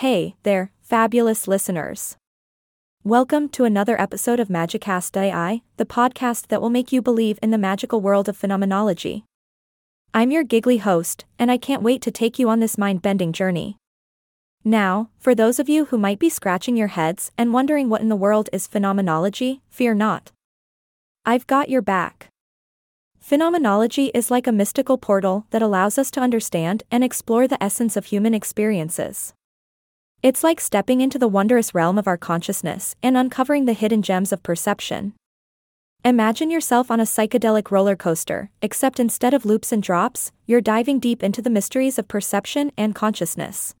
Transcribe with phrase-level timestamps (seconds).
[0.00, 2.18] Hey there, fabulous listeners.
[3.02, 7.50] Welcome to another episode of Magicast AI, the podcast that will make you believe in
[7.50, 9.24] the magical world of phenomenology.
[10.12, 13.32] I'm your giggly host, and I can't wait to take you on this mind bending
[13.32, 13.78] journey.
[14.62, 18.10] Now, for those of you who might be scratching your heads and wondering what in
[18.10, 20.30] the world is phenomenology, fear not.
[21.24, 22.28] I've got your back.
[23.18, 27.96] Phenomenology is like a mystical portal that allows us to understand and explore the essence
[27.96, 29.32] of human experiences.
[30.22, 34.32] It's like stepping into the wondrous realm of our consciousness and uncovering the hidden gems
[34.32, 35.12] of perception.
[36.04, 41.00] Imagine yourself on a psychedelic roller coaster, except instead of loops and drops, you're diving
[41.00, 43.74] deep into the mysteries of perception and consciousness.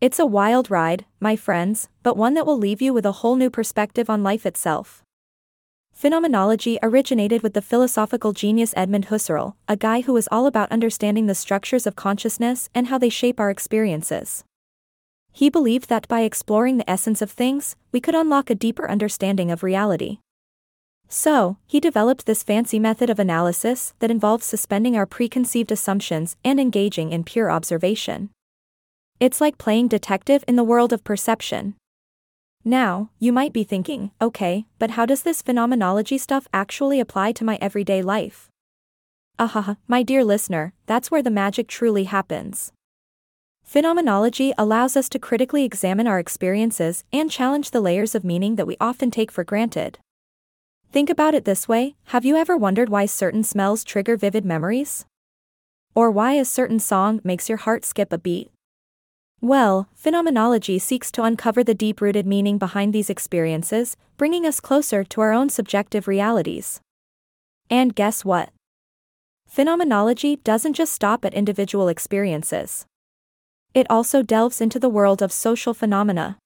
[0.00, 3.36] It's a wild ride, my friends, but one that will leave you with a whole
[3.36, 5.02] new perspective on life itself.
[5.92, 11.26] Phenomenology originated with the philosophical genius Edmund Husserl, a guy who was all about understanding
[11.26, 14.42] the structures of consciousness and how they shape our experiences.
[15.32, 19.50] He believed that by exploring the essence of things, we could unlock a deeper understanding
[19.50, 20.18] of reality.
[21.08, 26.58] So, he developed this fancy method of analysis that involves suspending our preconceived assumptions and
[26.58, 28.30] engaging in pure observation.
[29.20, 31.74] It's like playing detective in the world of perception.
[32.64, 37.44] Now, you might be thinking, okay, but how does this phenomenology stuff actually apply to
[37.44, 38.48] my everyday life?
[39.38, 42.72] Ahaha, my dear listener, that's where the magic truly happens.
[43.72, 48.66] Phenomenology allows us to critically examine our experiences and challenge the layers of meaning that
[48.66, 49.98] we often take for granted.
[50.90, 55.06] Think about it this way have you ever wondered why certain smells trigger vivid memories?
[55.94, 58.50] Or why a certain song makes your heart skip a beat?
[59.40, 65.02] Well, phenomenology seeks to uncover the deep rooted meaning behind these experiences, bringing us closer
[65.02, 66.82] to our own subjective realities.
[67.70, 68.50] And guess what?
[69.46, 72.84] Phenomenology doesn't just stop at individual experiences.
[73.74, 76.36] It also delves into the world of social phenomena.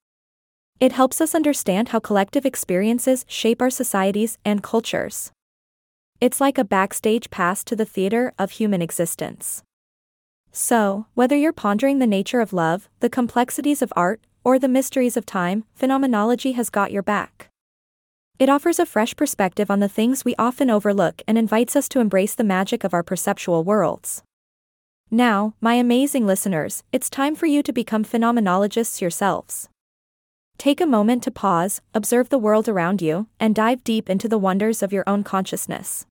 [0.78, 5.32] It helps us understand how collective experiences shape our societies and cultures.
[6.20, 9.62] It's like a backstage pass to the theater of human existence.
[10.52, 15.16] So, whether you're pondering the nature of love, the complexities of art, or the mysteries
[15.16, 17.48] of time, phenomenology has got your back.
[18.38, 22.00] It offers a fresh perspective on the things we often overlook and invites us to
[22.00, 24.22] embrace the magic of our perceptual worlds.
[25.10, 29.68] Now, my amazing listeners, it's time for you to become phenomenologists yourselves.
[30.58, 34.38] Take a moment to pause, observe the world around you, and dive deep into the
[34.38, 36.06] wonders of your own consciousness.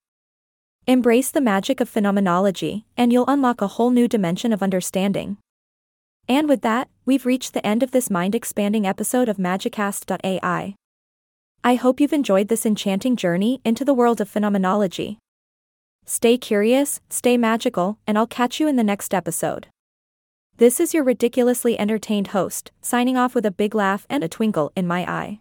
[0.86, 5.36] Embrace the magic of phenomenology, and you'll unlock a whole new dimension of understanding.
[6.26, 10.74] And with that, we've reached the end of this mind expanding episode of Magicast.ai.
[11.64, 15.18] I hope you've enjoyed this enchanting journey into the world of phenomenology.
[16.08, 19.66] Stay curious, stay magical, and I'll catch you in the next episode.
[20.56, 24.70] This is your ridiculously entertained host, signing off with a big laugh and a twinkle
[24.76, 25.40] in my eye.